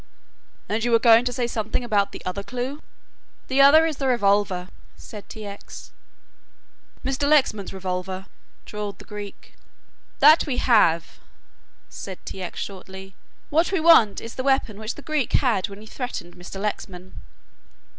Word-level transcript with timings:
"And 0.67 0.83
you 0.83 0.89
were 0.89 0.97
going 0.97 1.25
to 1.25 1.31
say 1.31 1.45
something 1.45 1.83
about 1.83 2.11
the 2.11 2.23
other 2.25 2.41
clue?" 2.41 2.81
"The 3.49 3.61
other 3.61 3.85
is 3.85 3.97
the 3.97 4.07
revolver," 4.07 4.69
said 4.97 5.29
T. 5.29 5.45
X. 5.45 5.91
"Mr. 7.05 7.29
Lexman's 7.29 7.71
revolver!" 7.71 8.25
drawled 8.65 8.97
the 8.97 9.05
Greek. 9.05 9.53
"That 10.17 10.47
we 10.47 10.57
have," 10.57 11.19
said 11.87 12.17
T. 12.25 12.41
X. 12.41 12.59
shortly. 12.59 13.13
"What 13.51 13.71
we 13.71 13.79
want 13.79 14.21
is 14.21 14.33
the 14.33 14.43
weapon 14.43 14.79
which 14.79 14.95
the 14.95 15.03
Greek 15.03 15.33
had 15.33 15.69
when 15.69 15.81
he 15.81 15.85
threatened 15.85 16.33
Mr. 16.35 16.59
Lexman." 16.59 17.13